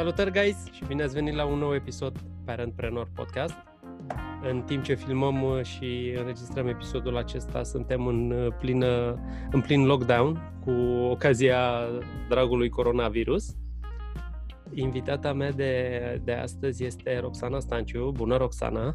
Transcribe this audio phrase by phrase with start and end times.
[0.00, 3.54] Salutări, guys, și bine ați venit la un nou episod Parentpreneur Podcast.
[4.50, 9.18] În timp ce filmăm uh, și înregistrăm episodul acesta, suntem în, uh, plină,
[9.50, 10.70] în plin lockdown cu
[11.10, 11.60] ocazia
[12.28, 13.56] dragului coronavirus.
[14.74, 18.10] Invitata mea de, de astăzi este Roxana Stanciu.
[18.10, 18.94] Bună, Roxana!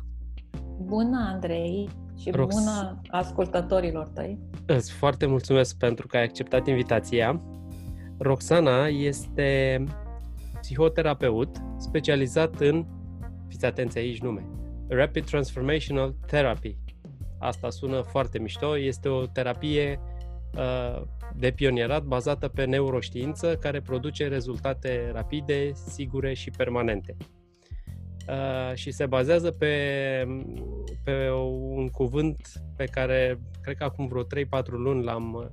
[0.79, 1.89] Bună, Andrei!
[2.17, 2.55] Și Rox...
[2.55, 4.39] bună ascultătorilor tăi!
[4.65, 7.41] Îți foarte mulțumesc pentru că ai acceptat invitația.
[8.17, 9.83] Roxana este
[10.65, 12.85] psihoterapeut specializat în,
[13.47, 14.47] fiți atenți aici nume,
[14.87, 16.77] Rapid Transformational Therapy.
[17.39, 19.99] Asta sună foarte mișto, este o terapie
[20.57, 21.01] uh,
[21.35, 27.15] de pionierat bazată pe neuroștiință care produce rezultate rapide, sigure și permanente.
[28.27, 29.75] Uh, și se bazează pe,
[31.03, 31.29] pe
[31.75, 34.27] un cuvânt pe care cred că acum vreo 3-4
[34.65, 35.49] luni l-am,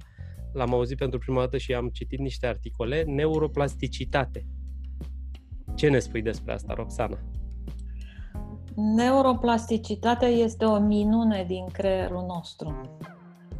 [0.53, 4.47] l-am auzit pentru prima dată și am citit niște articole, neuroplasticitate.
[5.83, 7.19] Ce ne spui despre asta, Roxana?
[8.75, 12.81] Neuroplasticitatea este o minune din creierul nostru.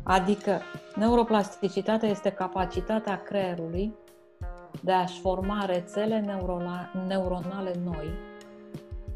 [0.03, 0.61] Adică,
[0.97, 3.95] neuroplasticitatea este capacitatea creierului
[4.81, 6.41] de a-și forma rețele
[7.07, 8.09] neuronale noi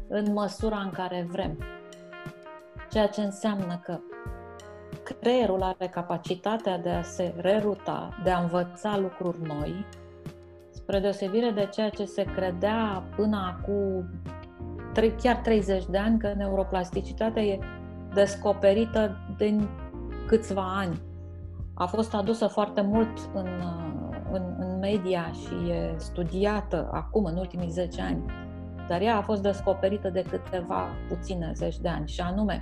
[0.07, 1.57] în măsura în care vrem.
[2.91, 3.99] Ceea ce înseamnă că
[5.03, 9.85] creierul are capacitatea de a se reruta, de a învăța lucruri noi,
[10.87, 14.09] spre deosebire de ceea ce se credea până acum
[15.21, 17.59] chiar 30 de ani, că neuroplasticitatea e
[18.13, 19.69] descoperită din
[20.27, 21.01] câțiva ani.
[21.73, 23.47] A fost adusă foarte mult în,
[24.31, 28.25] în, în media și e studiată acum, în ultimii 10 ani,
[28.87, 32.61] dar ea a fost descoperită de câteva puține zeci de ani, și anume,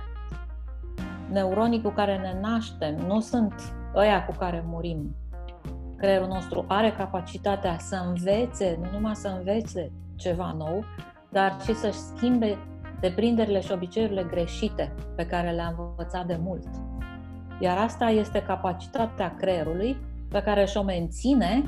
[1.30, 3.54] neuronii cu care ne naștem nu sunt
[3.94, 5.16] ăia cu care murim,
[5.96, 10.84] creierul nostru are capacitatea să învețe, nu numai să învețe ceva nou,
[11.30, 12.58] dar și să-și schimbe
[13.00, 16.68] deprinderile și obiceiurile greșite pe care le-a învățat de mult.
[17.60, 19.96] Iar asta este capacitatea creierului
[20.28, 21.64] pe care și-o menține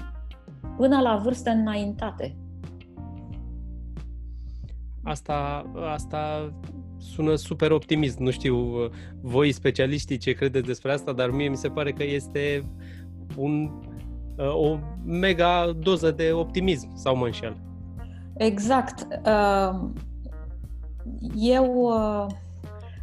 [0.77, 2.37] până la vârste înaintate.
[5.03, 6.53] Asta, asta
[6.97, 8.19] sună super optimist.
[8.19, 8.57] Nu știu
[9.21, 12.65] voi specialiștii ce credeți despre asta, dar mie mi se pare că este
[13.37, 13.88] un Uh,
[14.39, 17.57] o mega doză de optimism, sau mă înșel?
[18.37, 19.07] Exact.
[19.27, 19.91] Uh,
[21.35, 22.27] eu, uh,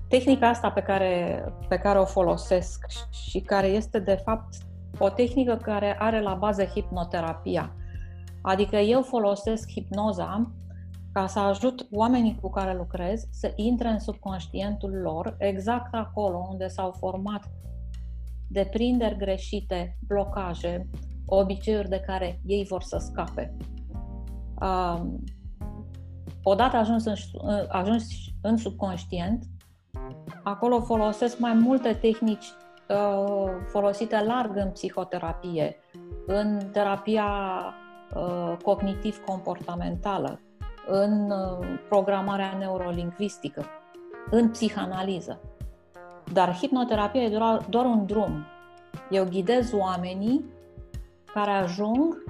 [0.08, 4.56] tehnica asta pe care, pe care o folosesc și care este, de fapt,
[5.00, 7.76] o tehnică care are la bază hipnoterapia.
[8.42, 10.52] Adică eu folosesc hipnoza
[11.12, 16.68] ca să ajut oamenii cu care lucrez să intre în subconștientul lor, exact acolo unde
[16.68, 17.50] s-au format
[18.48, 20.90] deprinderi greșite, blocaje,
[21.26, 23.58] obiceiuri de care ei vor să scape.
[24.62, 25.24] Um,
[26.44, 27.16] odată ajuns în,
[27.70, 28.06] ajuns
[28.42, 29.44] în subconștient,
[30.44, 32.46] acolo folosesc mai multe tehnici
[32.90, 35.76] uh, folosite larg în psihoterapie,
[36.26, 37.26] în terapia
[38.16, 40.40] uh, cognitiv-comportamentală,
[40.88, 43.66] în uh, programarea neurolingvistică,
[44.30, 45.40] în psihanaliză.
[46.34, 48.46] Dar hipnoterapia e doar, doar un drum.
[49.10, 50.46] Eu ghidez oamenii
[51.36, 52.24] care ajung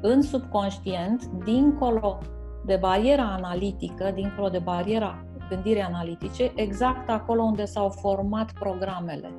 [0.00, 2.18] în subconștient, dincolo
[2.64, 9.30] de bariera analitică, dincolo de bariera gândirii analitice, exact acolo unde s-au format programele.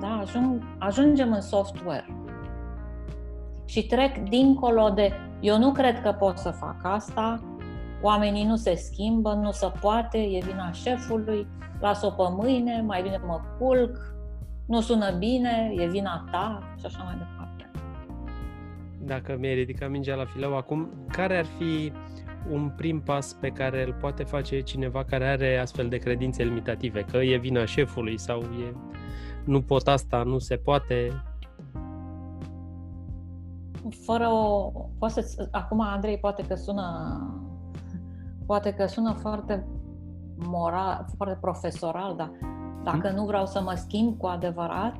[0.00, 0.18] Da?
[0.20, 2.06] Ajung, ajungem în software.
[3.64, 7.40] Și trec dincolo de eu nu cred că pot să fac asta,
[8.02, 11.46] oamenii nu se schimbă, nu se poate, e vina șefului,
[11.80, 13.96] las-o pe mâine, mai bine mă culc,
[14.66, 17.55] nu sună bine, e vina ta și așa mai departe
[19.06, 21.92] dacă mi-ai ridicat mingea la fileu acum, care ar fi
[22.50, 27.02] un prim pas pe care îl poate face cineva care are astfel de credințe limitative,
[27.02, 28.74] că e vina șefului sau e
[29.44, 31.22] nu pot asta, nu se poate?
[34.04, 34.70] Fără o...
[34.98, 36.84] Poate să, acum, Andrei, poate că sună
[38.46, 39.66] poate că sună foarte
[40.36, 42.30] moral, foarte profesoral, dar
[42.84, 44.96] dacă nu vreau să mă schimb cu adevărat,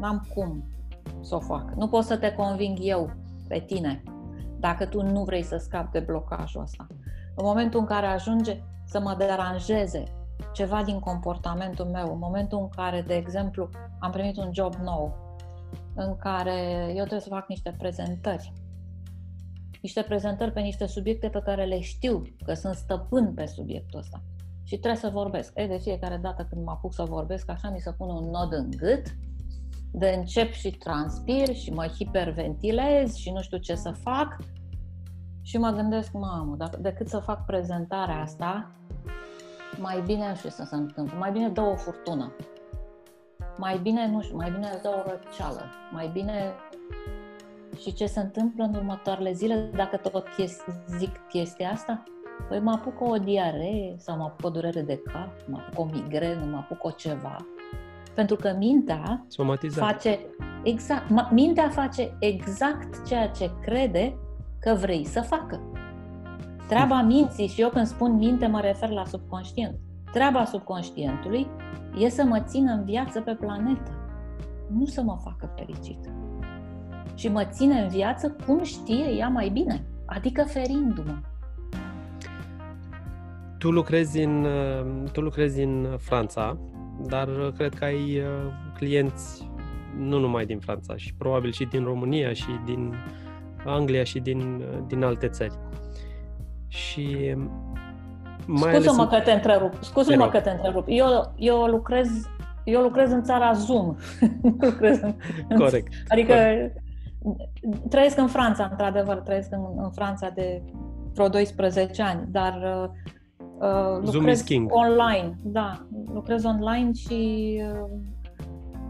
[0.00, 0.73] n-am cum
[1.24, 1.70] să o fac.
[1.76, 3.10] Nu pot să te conving eu
[3.48, 4.02] pe tine
[4.58, 6.86] dacă tu nu vrei să scapi de blocajul ăsta.
[7.36, 10.04] În momentul în care ajunge să mă deranjeze
[10.52, 13.68] ceva din comportamentul meu, în momentul în care, de exemplu,
[13.98, 15.36] am primit un job nou,
[15.94, 18.52] în care eu trebuie să fac niște prezentări,
[19.82, 24.22] niște prezentări pe niște subiecte pe care le știu că sunt stăpân pe subiectul ăsta
[24.62, 25.52] și trebuie să vorbesc.
[25.54, 28.52] E, de fiecare dată când mă apuc să vorbesc, așa mi se pune un nod
[28.52, 29.16] în gât
[29.96, 34.36] de încep și transpir și mă hiperventilez și nu știu ce să fac
[35.42, 38.70] Și mă gândesc, mamă, dacă, decât să fac prezentarea asta,
[39.78, 42.32] mai bine, și să se întâmplă, mai bine dă o furtună.
[43.58, 45.64] Mai bine, nu știu, mai bine dă o răceală.
[45.92, 46.52] Mai bine
[47.80, 52.02] și ce se întâmplă în următoarele zile dacă tot chesti, zic chestia asta?
[52.48, 55.84] Păi mă apuc o diaree sau mă apuc o durere de cap, mă apuc o
[55.84, 57.36] migrenă, mă apuc o ceva.
[58.14, 59.84] Pentru că mintea Somatizat.
[59.84, 60.18] face
[60.62, 64.16] exact, mintea face exact ceea ce crede
[64.60, 65.60] că vrei să facă.
[66.68, 69.74] Treaba minții, și eu când spun minte mă refer la subconștient,
[70.12, 71.46] treaba subconștientului
[71.98, 73.90] e să mă țină în viață pe planetă,
[74.78, 75.98] nu să mă facă fericit.
[77.14, 81.16] Și mă ține în viață cum știe ea mai bine, adică ferindu-mă.
[83.58, 84.46] Tu lucrezi în,
[85.12, 86.58] tu lucrezi în Franța,
[87.00, 89.50] dar cred că ai uh, clienți
[89.98, 92.94] nu numai din Franța, și probabil și din România și din
[93.64, 95.58] Anglia și din, din alte țări.
[96.68, 97.34] Și
[98.46, 99.08] mai Scuză-mă în...
[99.08, 99.74] că te întrerup.
[99.80, 100.84] Scuză-mă că te întrerup.
[100.88, 102.08] Eu, eu lucrez
[102.64, 103.96] eu lucrez în țara Zoom.
[104.60, 105.14] lucrez în,
[105.56, 105.92] Corect.
[106.08, 106.76] Adică Corect.
[107.88, 110.62] trăiesc în Franța, într-adevăr, trăiesc în, în Franța de
[111.14, 112.90] vreo 12 ani, dar uh,
[113.58, 114.70] lucrez Zoom is king.
[114.72, 115.38] online.
[115.42, 117.90] Da, lucrez online și uh,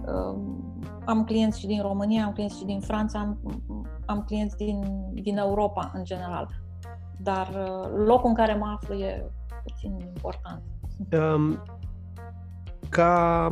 [0.07, 0.39] uh,
[1.05, 3.41] am clienți și din România, am clienți și din Franța, am,
[4.07, 4.81] am clienți din,
[5.13, 6.49] din Europa în general.
[7.19, 9.31] Dar uh, locul în care mă aflu e
[9.63, 10.63] puțin important.
[11.13, 11.63] Um,
[12.89, 13.49] ca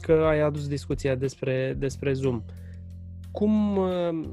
[0.00, 2.42] că ai adus discuția despre, despre Zoom,
[3.32, 4.28] cum, uh,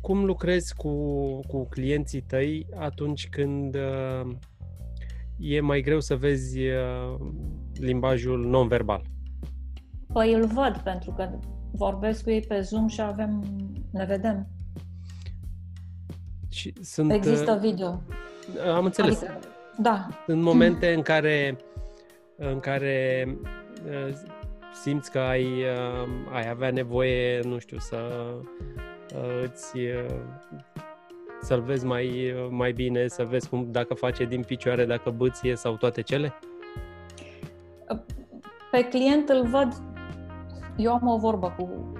[0.00, 0.90] cum lucrezi cu,
[1.40, 4.30] cu clienții tăi atunci când uh,
[5.44, 6.58] e mai greu să vezi
[7.74, 9.02] limbajul non-verbal?
[10.12, 11.38] Păi îl văd, pentru că
[11.72, 13.42] vorbesc cu ei pe Zoom și avem,
[13.92, 14.48] ne vedem.
[16.48, 18.02] Și sunt, Există uh, video.
[18.74, 19.22] Am înțeles.
[19.22, 19.38] Adică,
[19.78, 20.08] da.
[20.26, 21.56] Sunt momente în care
[22.36, 23.26] în care
[23.86, 24.14] uh,
[24.82, 27.96] simți că ai, uh, ai avea nevoie, nu știu, să
[29.42, 29.76] îți
[31.44, 35.76] să-l vezi mai, mai bine, să vezi cum, dacă face din picioare, dacă bâție sau
[35.76, 36.34] toate cele?
[38.70, 39.82] Pe client îl văd
[40.76, 41.92] eu am o vorbă cu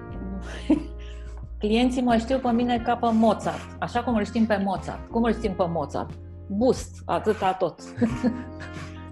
[1.58, 5.10] clienții mă știu pe mine ca pe Mozart, așa cum îl știm pe Mozart.
[5.10, 6.10] Cum îl știm pe Mozart?
[6.48, 7.80] Bust, atâta tot.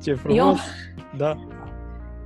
[0.02, 0.38] Ce frumos!
[0.38, 0.56] Eu,
[1.16, 1.38] da.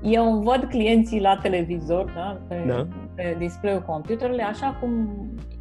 [0.08, 2.86] Eu îmi văd clienții la televizor, da, pe, da.
[3.14, 5.08] pe display-ul computerului, așa cum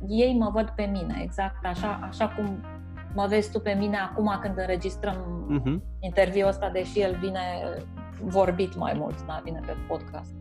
[0.07, 2.63] ei mă văd pe mine, exact așa, așa cum
[3.13, 5.99] mă vezi tu pe mine acum când înregistrăm uh-huh.
[5.99, 7.39] interviul ăsta, deși el vine
[8.21, 10.33] vorbit mai mult, da, vine pe podcast.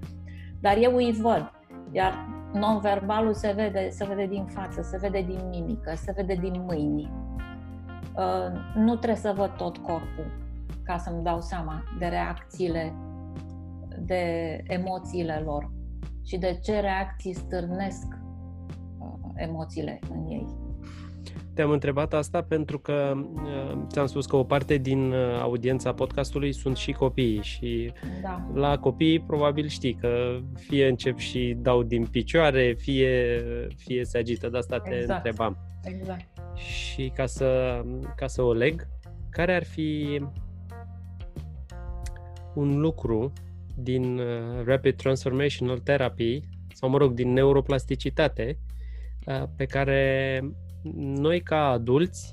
[0.60, 1.52] Dar eu îi văd.
[1.92, 6.64] Iar non-verbalul se vede, se vede din față, se vede din mimică, se vede din
[6.66, 7.12] mâini.
[8.16, 10.42] Uh, nu trebuie să văd tot corpul
[10.84, 12.92] ca să-mi dau seama de reacțiile,
[14.06, 15.70] de emoțiile lor
[16.24, 18.06] și de ce reacții stârnesc
[18.98, 20.62] uh, emoțiile în ei.
[21.54, 26.52] Te-am întrebat asta pentru că uh, ți-am spus că o parte din uh, audiența podcastului
[26.52, 27.92] sunt și copii și
[28.22, 28.50] da.
[28.54, 33.42] la copii probabil știi că fie încep și dau din picioare, fie,
[33.76, 35.24] fie se agită, de asta te exact.
[35.24, 35.56] întrebam.
[35.82, 36.26] Exact.
[36.54, 37.80] Și ca să,
[38.16, 38.86] ca să o leg,
[39.30, 40.20] care ar fi
[42.54, 43.32] un lucru
[43.74, 46.40] din uh, Rapid Transformational Therapy,
[46.74, 48.58] sau mă rog, din neuroplasticitate,
[49.56, 50.40] pe care
[50.94, 52.32] noi ca adulți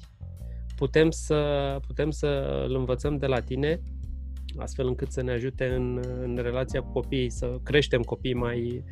[0.76, 2.28] putem să, putem să
[2.68, 3.82] îl învățăm de la tine
[4.58, 8.84] astfel încât să ne ajute în, în relația cu copiii, să creștem copii mai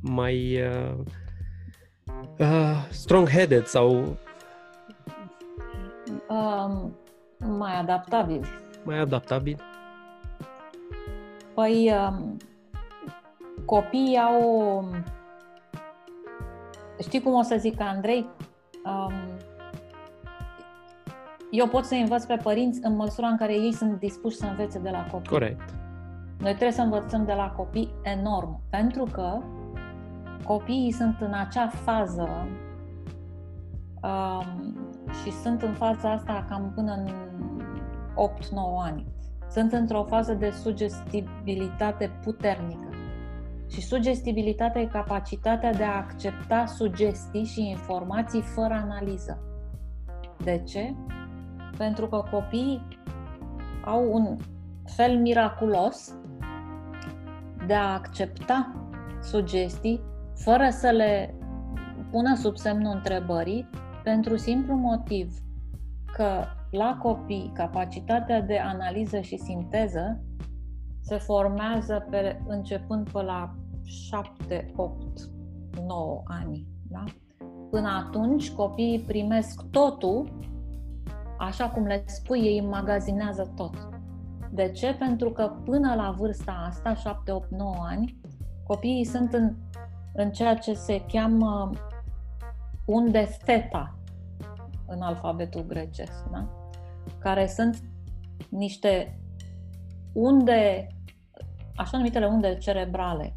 [0.00, 0.96] mai uh,
[2.38, 4.16] uh, strong-headed sau
[6.28, 6.96] um,
[7.38, 8.46] mai adaptabil.
[8.84, 9.56] Mai adaptabil?
[11.58, 12.36] Păi um,
[13.64, 14.84] copiii au
[17.00, 18.26] Știi cum o să zic, Andrei?
[18.84, 19.12] Um,
[21.50, 24.78] eu pot să învăț pe părinți în măsura în care ei sunt dispuși să învețe
[24.78, 25.28] de la copii.
[25.28, 25.74] Corect.
[26.38, 29.38] Noi trebuie să învățăm de la copii enorm, pentru că
[30.44, 32.28] copiii sunt în acea fază
[34.02, 34.76] um,
[35.22, 37.12] și sunt în faza asta cam până în
[38.14, 39.06] 8-9 ani.
[39.50, 42.88] Sunt într-o fază de sugestibilitate puternică.
[43.70, 49.42] Și sugestibilitatea e capacitatea de a accepta sugestii și informații fără analiză.
[50.44, 50.94] De ce?
[51.76, 52.86] Pentru că copiii
[53.84, 54.36] au un
[54.84, 56.14] fel miraculos
[57.66, 58.72] de a accepta
[59.22, 60.00] sugestii
[60.34, 61.34] fără să le
[62.10, 63.68] pună sub semnul întrebării,
[64.02, 65.32] Pentru simplu motiv
[66.16, 70.22] că la copii capacitatea de analiză și sinteză
[71.00, 75.30] se formează pe, începând pe la 7, 8,
[75.86, 76.66] 9 ani.
[76.90, 77.04] Da?
[77.70, 80.38] Până atunci, copiii primesc totul,
[81.38, 83.88] așa cum le spui, ei înmagazinează tot.
[84.50, 84.94] De ce?
[84.98, 88.20] Pentru că până la vârsta asta, 7, 8, 9 ani,
[88.66, 89.54] copiii sunt în,
[90.14, 91.70] în ceea ce se cheamă
[92.84, 93.98] unde theta
[94.86, 96.57] în alfabetul grecesc, da?
[97.18, 97.82] Care sunt
[98.50, 99.20] niște
[100.12, 100.86] unde,
[101.76, 103.36] așa numitele unde cerebrale,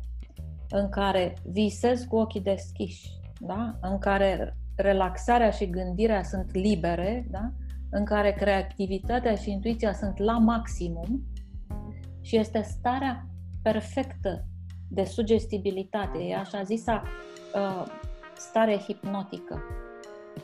[0.70, 3.08] în care visezi cu ochii deschiși,
[3.40, 3.78] da?
[3.82, 7.51] în care relaxarea și gândirea sunt libere, da?
[7.90, 11.24] în care creativitatea și intuiția sunt la maximum
[12.22, 13.25] și este starea
[13.62, 14.46] perfectă
[14.88, 17.04] de sugestibilitate, e așa zisa
[17.56, 17.86] uh,
[18.36, 19.62] stare hipnotică,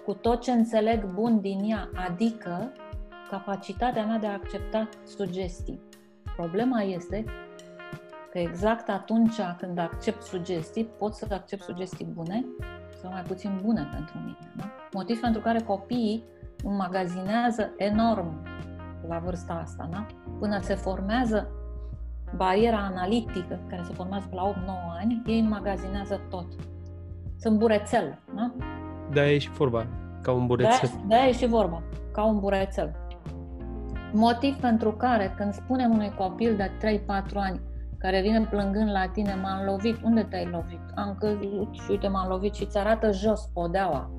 [0.05, 2.72] cu tot ce înțeleg bun din ea, adică
[3.29, 5.81] capacitatea mea de a accepta sugestii.
[6.36, 7.25] Problema este
[8.31, 12.46] că exact atunci când accept sugestii, pot să accept sugestii bune
[13.01, 14.51] sau mai puțin bune pentru mine.
[14.55, 14.63] Da?
[14.91, 16.24] Motiv pentru care copiii
[16.63, 18.46] înmagazinează enorm
[19.07, 20.05] la vârsta asta, da?
[20.39, 21.51] până se formează
[22.36, 24.55] bariera analitică, care se formează la 8-9
[25.00, 26.46] ani, ei înmagazinează tot.
[27.39, 28.51] Sunt burețel, da?
[29.13, 29.88] Da, e și vorba,
[30.22, 30.89] ca un burețel.
[31.07, 32.96] Da, da, e și vorba, ca un burețel.
[34.19, 37.62] Motiv pentru care, când spunem unui copil de 3-4 ani,
[37.97, 40.79] care vine plângând la tine, m-am lovit, unde te-ai lovit?
[40.95, 44.12] Am căzut și uite m-am lovit și îți arată jos podeaua.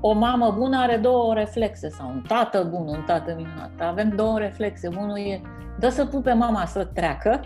[0.00, 3.70] O mamă bună are două reflexe sau un tată bun, un tată minunat.
[3.80, 4.88] Avem două reflexe.
[4.88, 5.40] Unul e
[5.78, 7.40] dă să pupe mama să treacă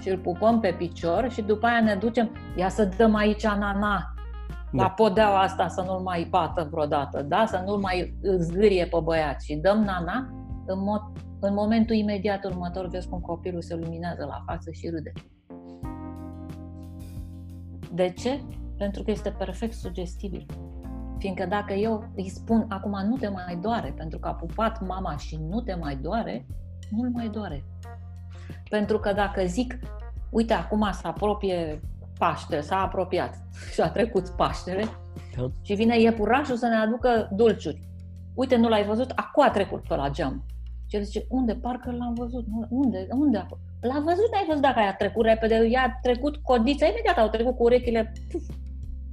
[0.00, 4.13] și îl pupăm pe picior și după aia ne ducem, ia să dăm aici nana
[4.74, 4.82] da.
[4.82, 7.44] la podeaua asta să nu-l mai bată vreodată, da?
[7.46, 10.28] să nu-l mai zgârie pe băiat și dăm nana
[10.66, 11.02] în mod
[11.46, 15.12] în momentul imediat următor vezi cum copilul se luminează la față și râde.
[17.92, 18.40] De ce?
[18.78, 20.46] Pentru că este perfect sugestibil.
[21.18, 25.16] Fiindcă dacă eu îi spun acum nu te mai doare, pentru că a pupat mama
[25.16, 26.46] și nu te mai doare,
[26.90, 27.64] nu-l mai doare.
[28.70, 29.78] Pentru că dacă zic,
[30.30, 31.80] uite, acum se apropie
[32.24, 33.34] Paște, s-a apropiat
[33.74, 34.84] și a trecut Paștele
[35.36, 35.50] da.
[35.62, 37.88] și vine iepurașul să ne aducă dulciuri.
[38.34, 39.10] Uite, nu l-ai văzut?
[39.14, 40.44] Acum a trecut pe la geam.
[40.88, 41.54] Și el zice, unde?
[41.54, 42.46] Parcă l-am văzut.
[42.68, 43.06] Unde?
[43.10, 43.60] Unde a fost?
[43.80, 45.54] L-a văzut, n-ai văzut dacă a trecut repede.
[45.70, 48.42] Ea a trecut codița, imediat au trecut cu urechile, puf,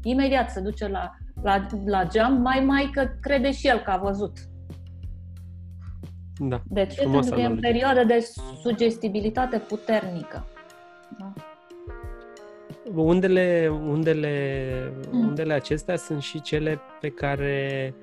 [0.04, 3.98] imediat se duce la, la, la geam, mai mai că crede și el că a
[3.98, 4.38] văzut.
[6.40, 6.62] Da.
[6.66, 7.02] De ce?
[7.02, 8.28] Pentru că e în perioadă de
[8.62, 10.46] sugestibilitate puternică.
[11.18, 11.34] Da?
[12.96, 15.28] Undele, undele, mm.
[15.28, 17.94] undele acestea sunt și cele pe care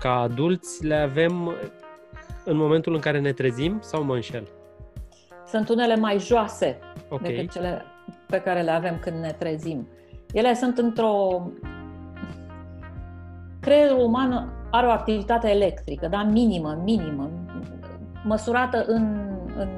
[0.00, 1.52] ca adulți le avem
[2.44, 4.48] în momentul în care ne trezim sau mă înșel?
[5.46, 6.78] Sunt unele mai joase
[7.08, 7.32] okay.
[7.32, 7.82] decât cele
[8.26, 9.88] pe care le avem când ne trezim.
[10.32, 11.42] Ele sunt într-o...
[13.60, 16.22] Creierul uman are o activitate electrică, da?
[16.22, 17.30] minimă, minimă,
[18.24, 19.18] măsurată în,
[19.56, 19.68] în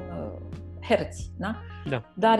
[0.81, 1.55] herți, da?
[1.89, 2.03] da.
[2.13, 2.39] Dar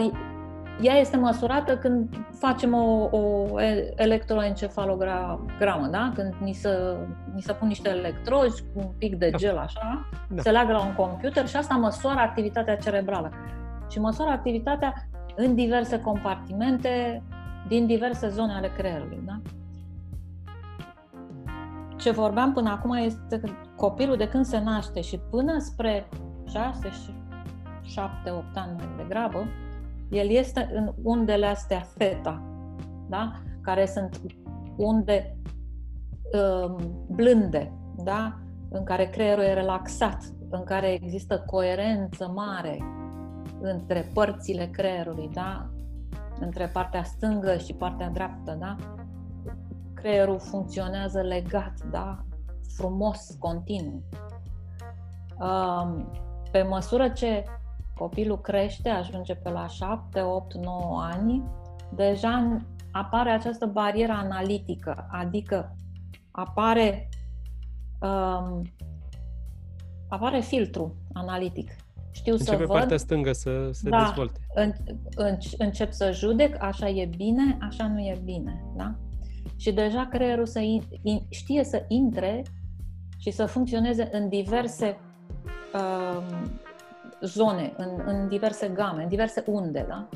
[0.82, 3.46] ea este măsurată când facem o, o
[3.96, 6.12] electroencefalogramă, da?
[6.16, 6.70] Când ni se,
[7.34, 9.38] ni se pun niște electrozi cu un pic de da.
[9.38, 10.42] gel așa, da.
[10.42, 13.32] se leagă la un computer și asta măsoară activitatea cerebrală.
[13.90, 14.94] Și măsoară activitatea
[15.36, 17.24] în diverse compartimente,
[17.68, 19.42] din diverse zone ale creierului, da?
[21.98, 26.08] Ce vorbeam până acum este că copilul de când se naște și până spre
[26.48, 27.12] 6 și
[27.92, 27.94] 7-8
[28.54, 29.48] ani mai degrabă,
[30.10, 32.44] el este în undele astea theta,
[33.10, 33.32] da?
[33.62, 34.22] care sunt
[34.78, 35.38] unde
[36.34, 37.72] um, blânde,
[38.04, 38.40] da?
[38.70, 42.78] în care creierul e relaxat, în care există coerență mare
[43.62, 45.70] între părțile creierului, da?
[46.40, 48.58] între partea stângă și partea dreaptă.
[48.60, 48.76] Da?
[49.94, 52.26] Creierul funcționează legat, da?
[52.76, 54.02] frumos, continuu.
[55.40, 56.12] Um,
[56.52, 57.44] pe măsură ce
[57.98, 61.44] copilul crește, ajunge pe la 7, 8, 9 ani,
[61.96, 62.58] deja
[62.92, 65.76] apare această barieră analitică, adică
[66.32, 67.10] apare
[68.02, 68.62] um,
[70.08, 71.76] apare filtru analitic.
[72.12, 72.68] Știu Începe să văd.
[72.68, 74.40] partea stângă să se da, dezvolte.
[74.54, 74.74] În,
[75.16, 78.64] în, încep să judec, așa e bine, așa nu e bine.
[78.76, 78.96] Da?
[79.56, 82.44] Și deja creierul să in, in, știe să intre
[83.18, 84.98] și să funcționeze în diverse
[85.74, 86.60] um,
[87.22, 90.08] zone, în, în diverse game, în diverse unde, da?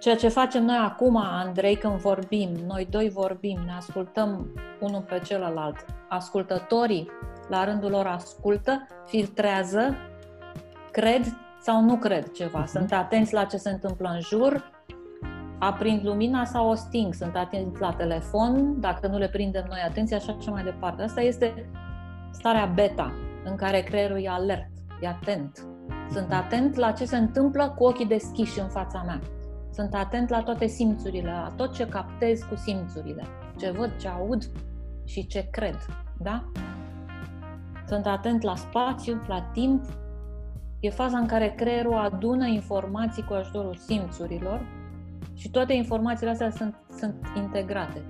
[0.00, 4.46] ceea ce facem noi acum, Andrei, când vorbim, noi doi vorbim, ne ascultăm
[4.80, 5.76] unul pe celălalt.
[6.08, 7.08] Ascultătorii,
[7.48, 9.96] la rândul lor, ascultă, filtrează,
[10.90, 11.22] cred
[11.60, 12.62] sau nu cred ceva.
[12.62, 12.66] Uh-huh.
[12.66, 14.70] Sunt atenți la ce se întâmplă în jur,
[15.58, 20.18] aprind lumina sau o sting, sunt atenți la telefon, dacă nu le prindem noi atenția
[20.18, 21.02] și așa mai departe.
[21.02, 21.70] Asta este
[22.30, 23.12] starea beta,
[23.44, 24.69] în care creierul e alert,
[25.00, 25.66] e atent.
[26.10, 29.20] Sunt atent la ce se întâmplă cu ochii deschiși în fața mea.
[29.72, 33.24] Sunt atent la toate simțurile, la tot ce captez cu simțurile.
[33.58, 34.42] Ce văd, ce aud
[35.04, 35.76] și ce cred.
[36.18, 36.44] Da?
[37.86, 39.84] Sunt atent la spațiu, la timp.
[40.80, 44.66] E faza în care creierul adună informații cu ajutorul simțurilor
[45.34, 48.04] și toate informațiile astea sunt, sunt integrate.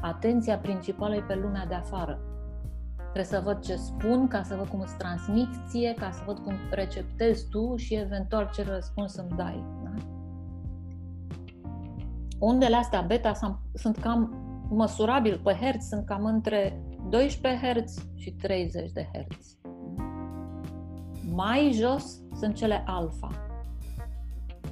[0.00, 2.31] Atenția principală e pe lumea de afară.
[3.12, 6.38] Trebuie să văd ce spun, ca să văd cum îți transmit ție, ca să văd
[6.38, 9.64] cum receptezi tu și eventual ce răspuns îmi dai.
[9.84, 9.90] Da?
[12.38, 13.32] Undele astea beta
[13.74, 14.34] sunt cam
[14.70, 19.56] măsurabil pe herți, sunt cam între 12 Hz și 30 de Hz.
[21.34, 23.30] Mai jos sunt cele alfa,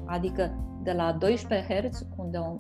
[0.05, 2.59] adică de la 12 Hz, unde au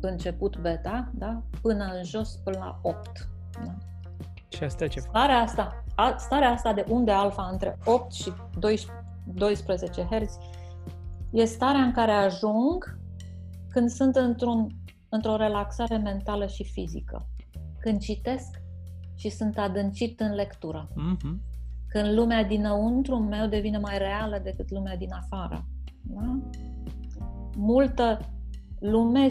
[0.00, 3.28] început beta, da, până în jos, până la 8.
[3.64, 3.87] Da.
[4.48, 8.32] Și asta ce starea asta, a, starea asta de unde alfa între 8 și
[9.24, 10.38] 12 Hz
[11.30, 12.98] e starea în care ajung
[13.68, 14.66] când sunt într-un,
[15.08, 17.28] într-o relaxare mentală și fizică.
[17.80, 18.60] Când citesc
[19.14, 20.88] și sunt adâncit în lectură.
[20.88, 21.36] Mm-hmm.
[21.88, 25.64] Când lumea dinăuntru meu devine mai reală decât lumea din afară.
[26.02, 26.38] Da?
[27.56, 28.20] Multă
[28.80, 29.28] lume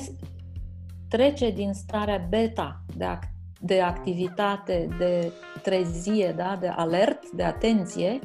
[1.07, 6.57] trece din starea beta de, act- de activitate, de trezie, da?
[6.59, 8.19] de alert, de atenție,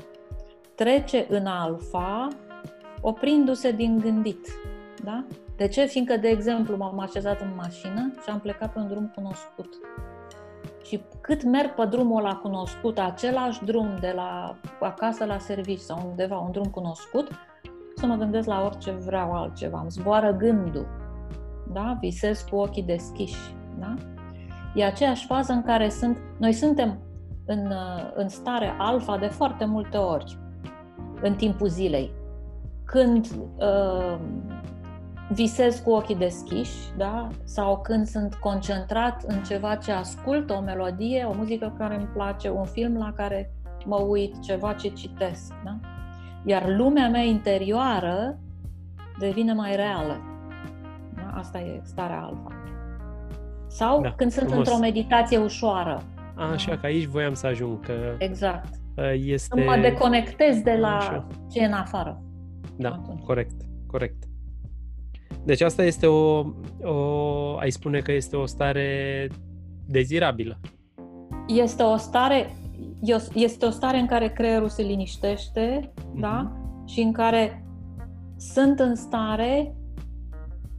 [0.74, 2.28] trece în alfa,
[3.00, 4.46] oprindu-se din gândit.
[5.04, 5.24] Da?
[5.56, 5.84] De ce?
[5.84, 9.74] Fiindcă, de exemplu, m-am așezat în mașină și am plecat pe un drum cunoscut.
[10.84, 16.06] Și cât merg pe drumul ăla cunoscut, același drum de la acasă la serviciu sau
[16.08, 17.30] undeva, un drum cunoscut,
[17.96, 19.80] să mă gândesc la orice vreau altceva.
[19.80, 20.86] Îmi zboară gândul.
[21.72, 21.96] Da?
[22.00, 23.54] Visez cu ochii deschiși.
[23.78, 23.94] Da?
[24.74, 26.98] E aceeași fază în care sunt, noi suntem
[27.46, 27.72] în,
[28.14, 30.38] în stare alfa de foarte multe ori
[31.22, 32.10] în timpul zilei.
[32.84, 34.18] Când uh,
[35.32, 37.28] visez cu ochii deschiși, da?
[37.44, 42.50] sau când sunt concentrat în ceva ce ascult, o melodie, o muzică care îmi place,
[42.50, 43.54] un film la care
[43.84, 45.52] mă uit, ceva ce citesc.
[45.64, 45.78] Da?
[46.44, 48.38] Iar lumea mea interioară
[49.18, 50.20] devine mai reală.
[51.14, 51.38] Da?
[51.38, 52.61] Asta e starea alfa.
[53.72, 54.66] Sau da, când sunt frumos.
[54.66, 56.02] într-o meditație ușoară.
[56.34, 56.78] A, așa, da?
[56.78, 57.86] că aici voiam să ajung.
[57.86, 58.74] Că exact.
[59.12, 59.60] Este...
[59.60, 61.26] Să mă deconectez de la așa.
[61.50, 62.22] ce e în afară.
[62.76, 63.22] Da, atunci.
[63.22, 63.54] corect,
[63.86, 64.22] corect.
[65.44, 66.44] Deci asta este o,
[66.82, 69.28] o, ai spune că este o stare
[69.86, 70.60] dezirabilă.
[71.46, 72.50] Este o stare,
[73.34, 76.20] este o stare în care creierul se liniștește, mm-hmm.
[76.20, 76.52] da?
[76.86, 77.64] Și în care
[78.36, 79.76] sunt în stare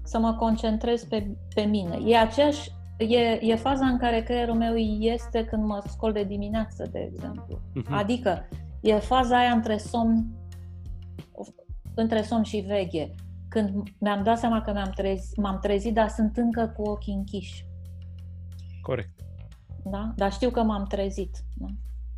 [0.03, 1.99] să mă concentrez pe, pe mine.
[2.05, 2.71] E aceeași,
[3.07, 7.57] e, e faza în care creierul meu este când mă scol de dimineață, de exemplu.
[7.57, 7.89] Mm-hmm.
[7.89, 8.47] Adică
[8.81, 10.25] e faza aia între somn,
[11.95, 13.15] între somn și veche
[13.53, 17.65] când mi-am dat seama că mi-am trezit, m-am trezit, dar sunt încă cu ochii închiși.
[18.81, 19.19] Corect.
[19.83, 20.13] Da?
[20.15, 21.37] Dar știu că m-am trezit.
[21.55, 21.65] Da?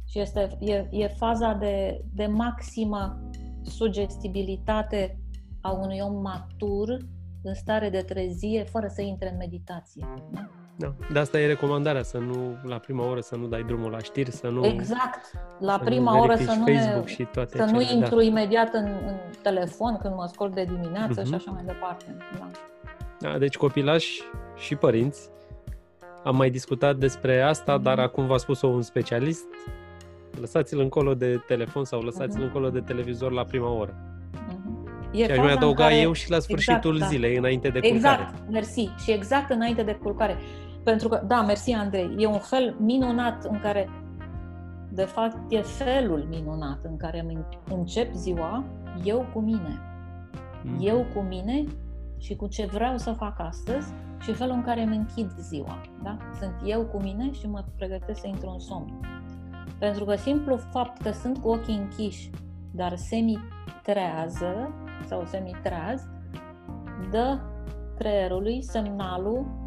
[0.07, 3.29] Și este, e, e faza de, de maximă
[3.61, 5.19] sugestibilitate
[5.61, 6.97] a unui om matur
[7.41, 10.07] în stare de trezie, fără să intre în meditație.
[10.31, 10.49] Da?
[10.77, 10.93] Da.
[11.11, 14.31] De asta e recomandarea, să nu, la prima oră, să nu dai drumul la știri,
[14.31, 14.65] să nu...
[14.65, 15.31] Exact.
[15.59, 18.23] La prima oră să nu, Facebook și toate să nu cele, intru da.
[18.23, 21.25] imediat în, în telefon când mă scol de dimineață uh-huh.
[21.25, 21.35] și mhm.
[21.35, 22.17] așa mai departe.
[22.39, 22.49] Da.
[23.19, 24.21] Da, deci copilași
[24.55, 25.29] și părinți.
[26.23, 27.83] Am mai discutat despre asta, uh-huh.
[27.83, 29.45] dar acum v-a spus-o un specialist.
[30.39, 32.45] Lăsați-l încolo de telefon sau lăsați-l uh-huh.
[32.45, 33.93] încolo de televizor la prima oră.
[35.11, 35.95] E și aș mai adăuga care...
[35.95, 37.05] eu și la sfârșitul exact, da.
[37.05, 38.21] zilei, înainte de culcare.
[38.21, 38.89] Exact, mersi.
[39.03, 40.37] Și exact înainte de culcare.
[40.85, 43.89] Pentru că, da, mersi Andrei, e un fel minunat în care,
[44.91, 48.63] de fapt, e felul minunat în care îmi încep ziua
[49.03, 49.79] eu cu mine.
[50.63, 50.77] Mm.
[50.79, 51.63] Eu cu mine
[52.17, 55.81] și cu ce vreau să fac astăzi și felul în care îmi închid ziua.
[56.03, 56.17] Da?
[56.39, 58.99] Sunt eu cu mine și mă pregătesc să intru în somn.
[59.79, 62.29] Pentru că simplu fapt că sunt cu ochii închiși,
[62.71, 64.73] dar semi-trează
[65.05, 66.07] sau semi-treaz,
[67.11, 67.39] dă
[67.97, 69.64] creierului semnalul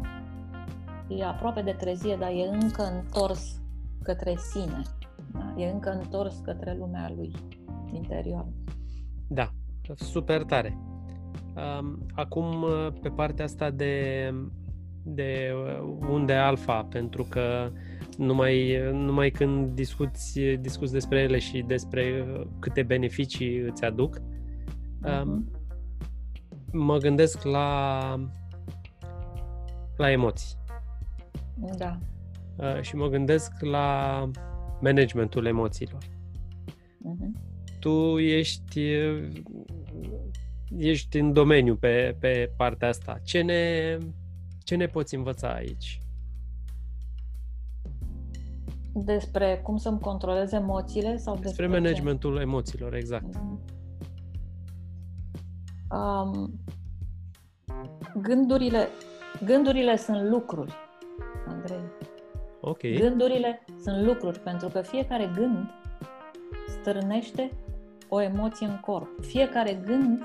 [1.09, 3.61] e aproape de trezie, dar e încă întors
[4.03, 4.81] către sine.
[5.33, 5.53] Da?
[5.57, 7.31] E încă întors către lumea lui
[7.93, 8.45] interior.
[9.27, 9.49] Da,
[9.95, 10.77] super tare.
[11.55, 12.65] Um, acum,
[13.01, 14.33] pe partea asta de,
[15.03, 15.53] de
[16.09, 17.71] unde alfa, pentru că
[18.17, 22.25] numai, numai când discuți, discuți despre ele și despre
[22.59, 24.21] câte beneficii îți aduc,
[25.05, 25.23] uh-huh.
[26.71, 27.99] mă gândesc la,
[29.97, 30.58] la emoții.
[31.77, 31.97] Da.
[32.55, 34.29] Uh, și mă gândesc la
[34.81, 36.03] managementul emoțiilor.
[36.03, 37.47] Uh-huh.
[37.79, 38.91] Tu ești,
[40.77, 43.19] ești în domeniu pe, pe partea asta.
[43.23, 43.97] Ce ne,
[44.63, 46.01] ce ne poți învăța aici?
[48.93, 51.17] Despre cum să-mi controlez emoțiile?
[51.17, 52.41] sau Despre, despre managementul ce?
[52.41, 53.35] emoțiilor, exact.
[53.35, 53.77] Uh-huh.
[55.91, 56.59] Um,
[58.21, 58.87] gândurile,
[59.45, 60.88] gândurile sunt lucruri, Andrei.
[62.61, 62.79] Ok.
[62.97, 65.69] Gândurile sunt lucruri, pentru că fiecare gând
[66.67, 67.51] stârnește
[68.09, 69.23] o emoție în corp.
[69.23, 70.21] Fiecare gând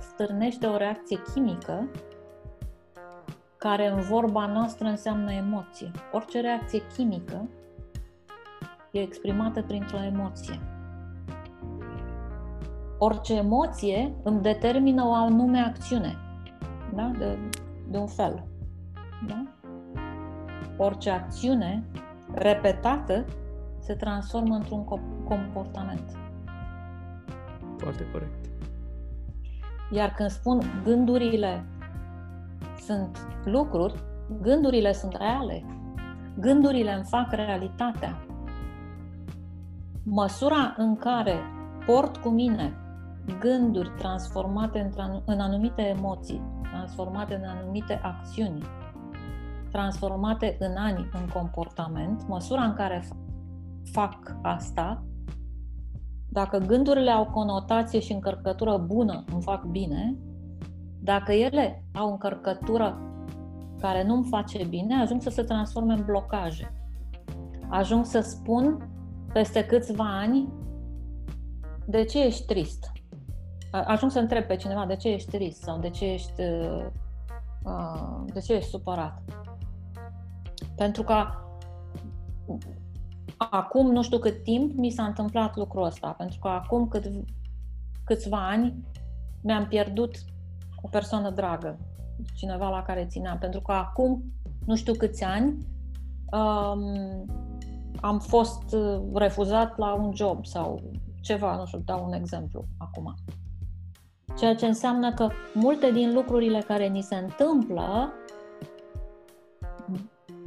[0.00, 1.88] stârnește o reacție chimică
[3.56, 5.90] care în vorba noastră înseamnă emoție.
[6.12, 7.48] Orice reacție chimică
[8.90, 10.60] e exprimată printr-o emoție.
[12.98, 16.16] Orice emoție îmi determină o anume acțiune,
[16.94, 17.10] da?
[17.18, 17.38] de,
[17.90, 18.46] de un fel.
[19.26, 19.55] Da?
[20.76, 21.84] Orice acțiune
[22.34, 23.24] repetată
[23.78, 24.84] se transformă într-un
[25.24, 26.18] comportament.
[27.78, 28.46] Foarte corect.
[29.90, 31.64] Iar când spun gândurile
[32.78, 33.94] sunt lucruri,
[34.40, 35.64] gândurile sunt reale.
[36.38, 38.26] Gândurile îmi fac realitatea.
[40.02, 41.36] Măsura în care
[41.86, 42.72] port cu mine
[43.40, 44.90] gânduri transformate
[45.24, 48.62] în anumite emoții, transformate în anumite acțiuni,
[49.76, 53.08] transformate în ani în comportament, măsura în care
[53.92, 55.04] fac asta,
[56.28, 60.16] dacă gândurile au conotație și încărcătură bună, îmi fac bine,
[61.00, 62.98] dacă ele au încărcătură
[63.80, 66.72] care nu îmi face bine, ajung să se transforme în blocaje.
[67.68, 68.90] Ajung să spun
[69.32, 70.52] peste câțiva ani
[71.86, 72.92] de ce ești trist.
[73.70, 76.86] Ajung să întreb pe cineva de ce ești trist sau de ce ești, uh,
[77.64, 79.45] uh, de ce ești supărat.
[80.76, 81.26] Pentru că
[83.36, 87.10] acum nu știu cât timp mi s-a întâmplat lucrul ăsta, pentru că acum cât,
[88.04, 88.74] câțiva ani
[89.42, 90.16] mi-am pierdut
[90.82, 91.78] o persoană dragă,
[92.34, 94.24] cineva la care țineam, pentru că acum
[94.66, 95.58] nu știu câți ani
[96.32, 97.24] um,
[98.00, 100.82] am fost uh, refuzat la un job sau
[101.20, 103.14] ceva, nu știu, dau un exemplu acum.
[104.38, 108.12] Ceea ce înseamnă că multe din lucrurile care ni se întâmplă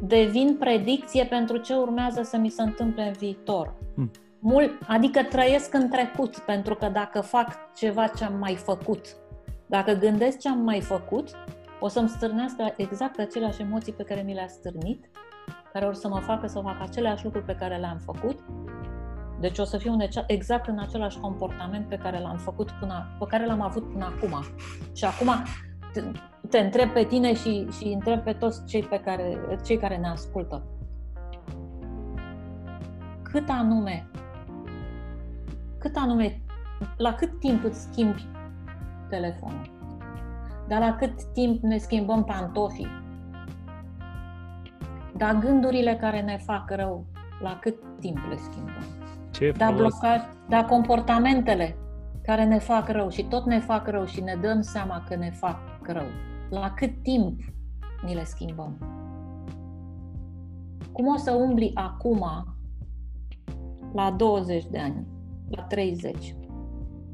[0.01, 3.73] devin predicție pentru ce urmează să mi se întâmple în viitor.
[3.95, 4.11] Hmm.
[4.39, 9.05] Mult, adică trăiesc în trecut, pentru că dacă fac ceva ce am mai făcut,
[9.65, 11.29] dacă gândesc ce am mai făcut,
[11.79, 15.09] o să-mi stârnească exact aceleași emoții pe care mi le-a stârnit,
[15.73, 18.39] care or să mă facă să fac aceleași lucruri pe care le-am făcut.
[19.39, 23.45] Deci o să fiu exact în același comportament pe care l-am făcut până, pe care
[23.45, 24.43] l-am avut până acum.
[24.93, 25.29] Și acum
[26.49, 30.07] te întreb pe tine și, și întreb pe toți cei, pe care, cei care ne
[30.07, 30.63] ascultă.
[33.21, 34.07] Cât anume,
[35.77, 36.41] cât anume,
[36.97, 38.27] la cât timp îți schimbi
[39.09, 39.77] telefonul?
[40.67, 42.87] Dar la cât timp ne schimbăm pantofii?
[45.17, 47.05] Dar gândurile care ne fac rău,
[47.41, 48.83] la cât timp le schimbăm?
[49.31, 51.75] Ce dar, blocaj, dar comportamentele
[52.23, 55.31] care ne fac rău și tot ne fac rău și ne dăm seama că ne
[55.31, 55.57] fac
[55.91, 56.07] rău.
[56.49, 57.41] La cât timp
[58.05, 58.77] ni le schimbăm?
[60.91, 62.25] Cum o să umbli acum
[63.93, 65.07] la 20 de ani,
[65.49, 66.35] la 30,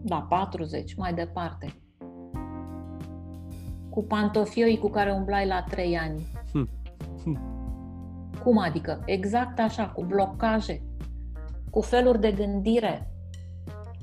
[0.05, 1.73] la 40, mai departe?
[3.89, 6.27] Cu pantofioi cu care umblai la 3 ani.
[6.51, 6.69] Hm.
[7.23, 7.39] Hm.
[8.43, 9.01] Cum adică?
[9.05, 10.81] Exact așa, cu blocaje,
[11.69, 13.09] cu feluri de gândire.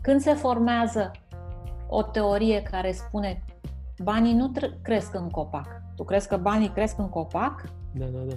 [0.01, 1.11] Când se formează
[1.89, 3.45] o teorie care spune
[4.03, 5.83] banii nu tr- cresc în copac.
[5.97, 7.65] Tu crezi că banii cresc în copac?
[7.95, 8.35] Da, da, da.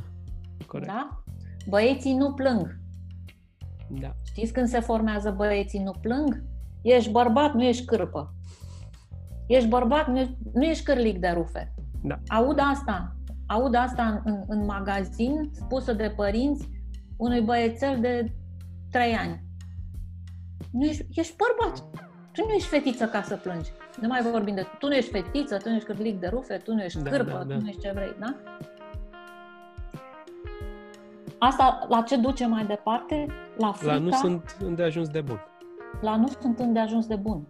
[0.67, 0.91] Corect.
[0.91, 1.23] Da?
[1.67, 2.79] Băieții nu plâng.
[3.89, 4.15] Da.
[4.23, 6.43] Știți când se formează băieții nu plâng?
[6.81, 8.33] Ești bărbat, nu ești cârpă.
[9.47, 11.73] Ești bărbat, nu ești, nu ești cârlic de rufe.
[12.03, 12.19] Da.
[12.27, 13.15] Aud asta.
[13.47, 16.69] Aud asta în, în, în magazin, spusă de părinți
[17.17, 18.35] unui băiețel de
[18.91, 19.43] 3 ani.
[20.71, 21.79] Nu ești, ești bărbat.
[22.31, 23.71] Tu nu ești fetiță ca să plângi.
[24.01, 26.73] Nu mai vorbim de tu nu ești fetiță, tu nu ești cârlic de rufe, tu
[26.73, 27.55] nu ești da, cârpă, da, da.
[27.55, 28.35] tu nu ești ce vrei, da?
[31.37, 33.25] Asta la ce duce mai departe?
[33.57, 33.93] La frica.
[33.93, 35.39] La nu sunt îndeajuns de bun.
[36.01, 37.47] La nu sunt îndeajuns de bun.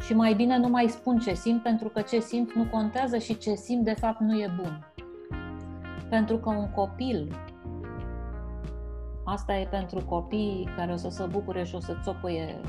[0.00, 3.38] și mai bine nu mai spun ce simt pentru că ce simt nu contează și
[3.38, 4.86] ce simt de fapt nu e bun.
[6.08, 7.36] Pentru că un copil,
[9.24, 12.60] asta e pentru copii care o să se bucure și o să țopăie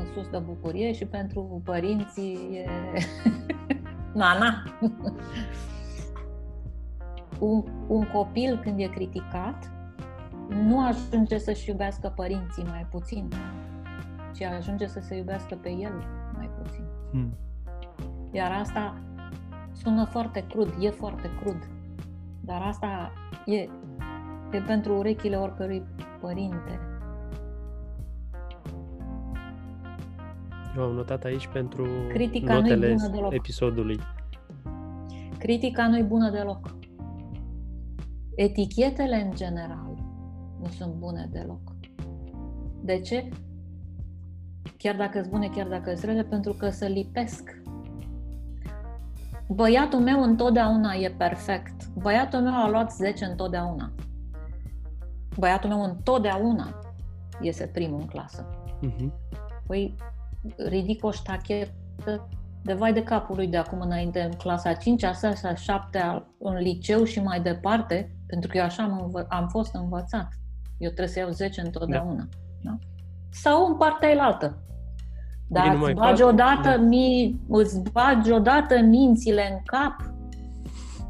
[0.00, 2.66] în sus de bucurie și pentru părinții e...
[4.20, 4.62] na, na.
[7.38, 9.70] un, un copil când e criticat
[10.48, 13.28] nu ajunge să-și iubească părinții mai puțin,
[14.34, 16.04] ci ajunge să se iubească pe el
[16.36, 16.84] mai puțin.
[17.10, 17.36] Hmm.
[18.32, 19.00] Iar asta
[19.72, 21.68] sună foarte crud, e foarte crud,
[22.40, 23.12] dar asta
[23.46, 23.56] e,
[24.50, 25.82] e pentru urechile oricărui
[26.20, 26.89] părinte.
[30.76, 32.96] Eu am notat aici pentru Critica notele
[33.30, 34.00] episodului.
[35.38, 36.74] Critica nu-i bună deloc.
[38.34, 39.94] Etichetele în general
[40.60, 41.60] nu sunt bune deloc.
[42.82, 43.28] De ce?
[44.76, 47.62] Chiar dacă sunt bune, chiar dacă sunt rele, pentru că să lipesc.
[49.48, 51.88] Băiatul meu întotdeauna e perfect.
[51.88, 53.92] Băiatul meu a luat 10 întotdeauna.
[55.38, 56.80] Băiatul meu întotdeauna
[57.40, 58.46] iese primul în clasă.
[58.86, 59.10] Uh-huh.
[59.66, 59.94] Păi,
[60.56, 62.28] ridic o ștachetă
[62.62, 66.24] de vai de capul lui de acum înainte, în clasa 5, a 6, a 7,
[66.38, 70.28] în liceu și mai departe, pentru că eu așa am, învă- am fost învățat.
[70.78, 72.28] Eu trebuie să iau 10 întotdeauna.
[72.62, 72.70] Da.
[72.70, 72.78] Da?
[73.30, 74.62] Sau în partea elaltă.
[75.48, 76.76] Dar îți bagi, odată, da.
[76.76, 80.10] mi, îți bagi odată mințile în cap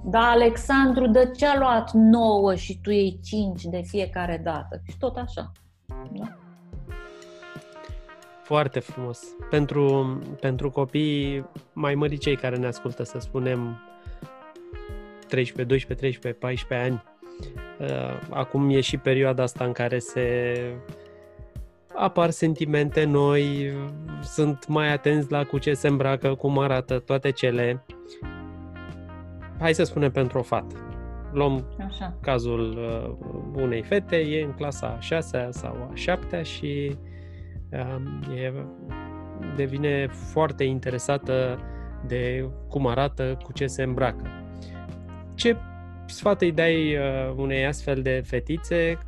[0.05, 4.81] da, Alexandru, de ce a luat 9 și tu iei 5 de fiecare dată?
[4.87, 5.53] Și tot așa.
[6.13, 6.39] Da?
[8.51, 9.23] Foarte frumos.
[9.51, 13.83] Pentru, pentru copii mai mări cei care ne ascultă, să spunem
[15.29, 17.03] 13, 12, 13, 14 ani,
[17.79, 20.57] uh, acum e și perioada asta în care se
[21.95, 23.73] apar sentimente noi,
[24.23, 27.85] sunt mai atenți la cu ce se îmbracă, cum arată, toate cele.
[29.59, 30.75] Hai să spunem pentru o fată.
[31.33, 32.17] Luăm Așa.
[32.21, 36.97] cazul uh, unei fete, e în clasa a 6 sau a 7 și
[38.35, 38.53] e,
[39.57, 41.59] devine foarte interesată
[42.07, 44.27] de cum arată, cu ce se îmbracă.
[45.35, 45.57] Ce
[46.07, 48.99] sfat îi dai uh, unei astfel de fetițe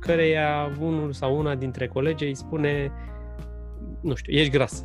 [0.00, 2.92] căreia unul sau una dintre colegi îi spune
[4.00, 4.84] nu știu, ești grasă.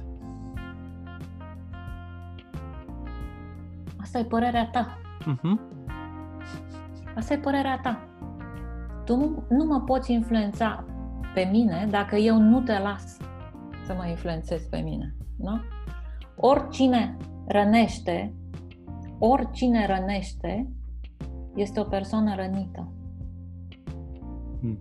[4.02, 4.98] Asta e părerea ta.
[5.22, 5.60] Uh-huh.
[7.16, 8.08] Asta e părerea ta.
[9.06, 10.86] Tu nu, nu mă poți influența
[11.36, 13.18] pe mine dacă eu nu te las
[13.86, 15.16] să mă influențezi pe mine.
[15.38, 15.60] Nu?
[16.36, 17.18] Oricine
[17.48, 18.34] rănește,
[19.20, 20.70] oricine rănește,
[21.56, 22.92] este o persoană rănită.
[24.60, 24.80] Hmm.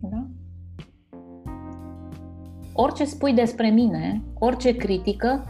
[0.00, 0.26] Da?
[2.72, 5.44] Orice spui despre mine, orice critică,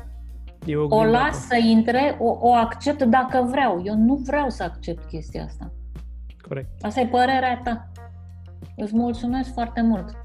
[0.88, 3.82] o, o las să intre, o, o accept dacă vreau.
[3.84, 5.72] Eu nu vreau să accept chestia asta.
[6.48, 6.84] Corect.
[6.84, 7.89] Asta e părerea ta.
[8.76, 10.22] Îți mulțumesc foarte mult.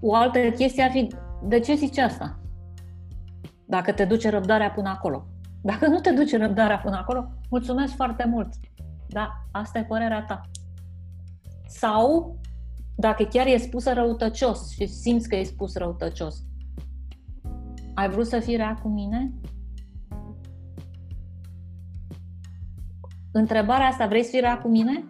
[0.00, 2.38] O altă chestie ar fi, de ce zici asta?
[3.66, 5.26] Dacă te duce răbdarea până acolo.
[5.62, 8.48] Dacă nu te duce răbdarea până acolo, mulțumesc foarte mult.
[9.08, 10.40] Da, asta e părerea ta.
[11.66, 12.38] Sau,
[12.96, 16.44] dacă chiar e spusă răutăcios și simți că e spus răutăcios,
[17.94, 19.32] ai vrut să fii rea cu mine?
[23.32, 25.04] Întrebarea asta, vrei să fii rea cu mine?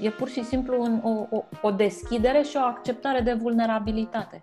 [0.00, 4.42] E pur și simplu un, o, o, o deschidere și o acceptare de vulnerabilitate.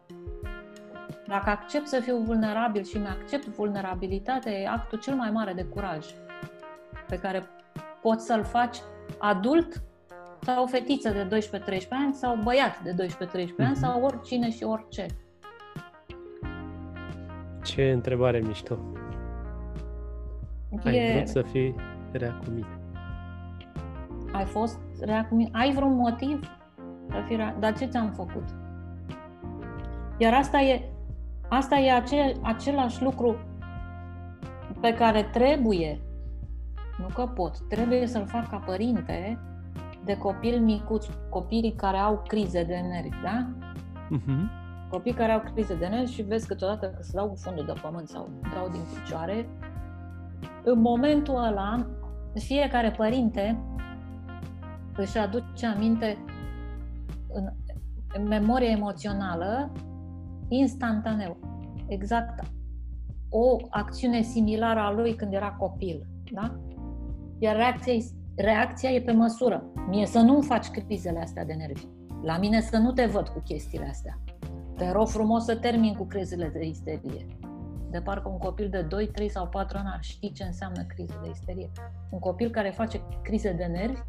[1.27, 6.05] Dacă accept să fiu vulnerabil și mi-accept vulnerabilitatea, e actul cel mai mare de curaj
[7.07, 7.43] pe care
[8.01, 8.77] poți să-l faci
[9.17, 9.81] adult
[10.41, 13.57] sau o fetiță de 12-13 ani sau băiat de 12-13 mm-hmm.
[13.57, 13.79] ani mhm.
[13.79, 15.05] sau oricine și orice.
[17.63, 18.77] Ce întrebare mișto!
[20.83, 20.89] E...
[20.89, 21.75] Ai vrut să fii
[22.11, 22.79] rea cu mine.
[24.37, 25.49] Ai fost rea cu mine?
[25.53, 26.57] Ai vreun motiv?
[27.59, 28.43] Dar ce ți-am făcut?
[30.17, 30.89] Iar asta e,
[31.49, 33.35] asta e ace, același lucru
[34.81, 36.01] pe care trebuie,
[36.97, 39.39] nu că pot, trebuie să-l fac ca părinte
[40.05, 43.47] de copil micuți, copiii care au crize de nervi, da?
[44.17, 44.65] Uh-huh.
[44.89, 47.73] Copii care au crize de nervi și vezi câteodată că se dau cu fundul de
[47.81, 49.49] pământ sau dau din picioare.
[50.63, 51.87] În momentul ăla,
[52.33, 53.61] fiecare părinte
[54.97, 56.17] își aduce aminte
[57.27, 57.49] în,
[58.13, 59.71] în memorie emoțională
[60.47, 61.37] instantaneu,
[61.87, 62.51] exact
[63.29, 66.07] o acțiune similară a lui când era copil.
[66.31, 66.59] Da?
[67.39, 67.93] Iar reacția,
[68.35, 69.63] reacția e pe măsură.
[69.89, 71.85] Mie să nu faci crizele astea de nervi.
[72.23, 74.19] La mine să nu te văd cu chestiile astea.
[74.75, 77.25] te rog frumos să termin cu crizele de isterie.
[77.91, 81.19] De parcă un copil de 2, 3 sau 4 ani ar ști ce înseamnă criză
[81.23, 81.69] de isterie.
[82.09, 83.99] Un copil care face crize de nervi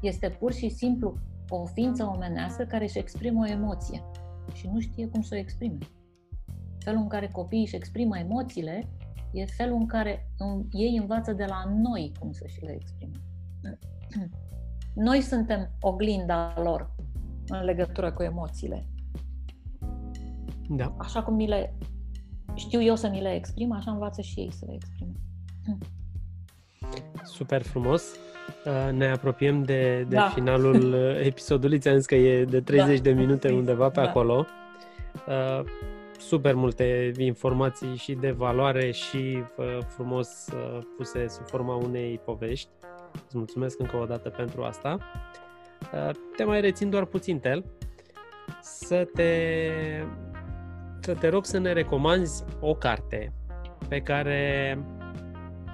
[0.00, 1.14] este pur și simplu
[1.48, 4.02] o ființă omenească care își exprimă o emoție
[4.52, 5.78] și nu știe cum să o exprime.
[6.78, 8.88] Felul în care copiii își exprimă emoțiile
[9.32, 10.32] e felul în care
[10.70, 13.20] ei învață de la noi cum să și le exprime.
[14.94, 16.94] Noi suntem oglinda lor
[17.46, 18.86] în legătură cu emoțiile.
[20.68, 20.94] Da.
[20.98, 21.74] Așa cum mi le
[22.54, 25.12] știu eu să mi le exprim, așa învață și ei să le exprime.
[27.36, 28.02] Super frumos.
[28.64, 30.28] Uh, ne apropiem de, de da.
[30.28, 31.78] finalul uh, episodului.
[31.78, 33.02] Ți-am zis că e de 30 da.
[33.02, 34.08] de minute undeva pe da.
[34.08, 34.46] acolo.
[35.26, 35.64] Uh,
[36.18, 39.42] super multe informații și de valoare și
[39.86, 40.48] frumos
[40.96, 42.68] puse sub forma unei povești.
[43.26, 44.98] Îți mulțumesc încă o dată pentru asta.
[46.36, 47.64] Te mai rețin doar puțin, Tel,
[48.60, 49.32] să te,
[51.00, 53.32] să te rog să ne recomanzi o carte
[53.88, 54.78] pe care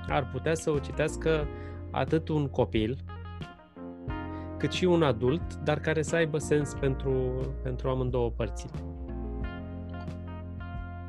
[0.08, 1.46] ar putea să o citească
[1.92, 2.98] atât un copil,
[4.56, 8.72] cât și un adult, dar care să aibă sens pentru, pentru amândouă părțile.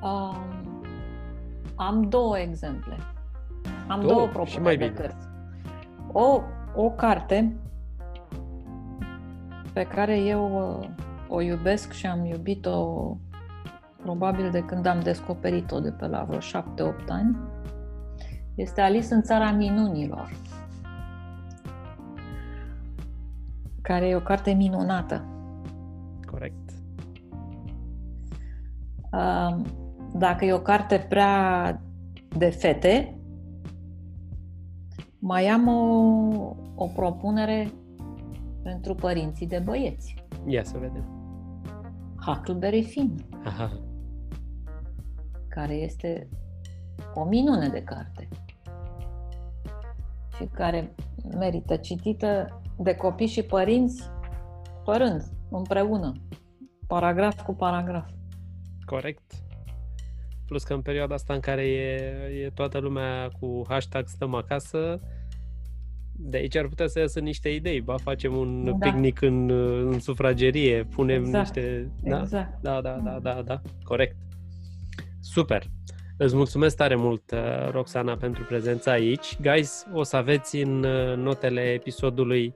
[0.02, 0.36] Um,
[1.76, 2.98] am două exemple.
[3.88, 4.90] Am două, două propuneri și mai bine.
[4.90, 5.28] de cărți.
[6.12, 6.42] O,
[6.76, 7.56] o carte
[9.74, 10.90] pe care eu uh,
[11.28, 13.18] o iubesc și am iubit-o
[14.02, 17.38] probabil de când am descoperit-o de pe la vreo șapte-opt ani,
[18.56, 20.30] este Alice în țara minunilor,
[23.84, 25.26] care e o carte minunată.
[26.32, 26.72] Corect.
[30.14, 31.82] Dacă e o carte prea
[32.38, 33.18] de fete,
[35.20, 37.72] mai am o, o propunere
[38.64, 40.16] pentru părinții de băieți.
[40.46, 41.06] Ia să vedem.
[42.26, 43.16] Huckleberry Finn.
[43.44, 43.80] Aha.
[45.48, 46.30] Care este
[47.14, 48.28] o minune de carte
[50.36, 50.96] și care
[51.38, 54.10] merită citită de copii și părinți
[54.84, 56.12] părând, împreună,
[56.88, 58.10] paragraf cu paragraf.
[58.86, 59.34] Corect.
[60.46, 61.96] Plus că în perioada asta în care e,
[62.44, 65.00] e toată lumea cu hashtag stăm acasă,
[66.16, 67.82] de aici ar putea să iasă niște idei.
[67.82, 68.90] Ba, facem un da.
[68.90, 69.50] picnic în,
[69.92, 71.56] în sufragerie, punem exact.
[71.56, 71.92] niște...
[72.02, 72.20] Da?
[72.20, 72.62] Exact.
[72.62, 74.16] Da, da, da, da, da, corect.
[75.20, 75.64] Super.
[76.24, 79.38] Îți mulțumesc tare mult, uh, Roxana, pentru prezența aici.
[79.42, 82.56] Guys, o să aveți în uh, notele episodului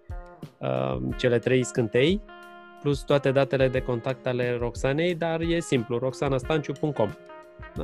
[0.57, 2.21] uh, cele trei scântei,
[2.81, 7.09] plus toate datele de contact ale Roxanei, dar e simplu, roxanastanciu.com.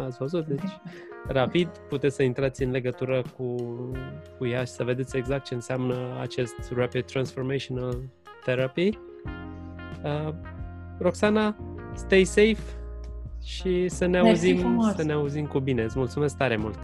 [0.06, 0.46] Ați văzut?
[0.46, 0.80] Deci,
[1.40, 3.56] rapid, puteți să intrați în legătură cu,
[4.38, 8.00] cu ea și să vedeți exact ce înseamnă acest Rapid Transformational
[8.46, 8.90] Therapy.
[10.04, 10.34] Uh,
[11.00, 11.56] Roxana,
[11.94, 12.83] stay safe
[13.44, 15.84] și să ne auzim, să ne auzim cu bine.
[15.84, 16.80] Îți mulțumesc tare mult!